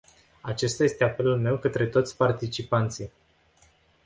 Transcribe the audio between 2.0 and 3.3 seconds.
participanții.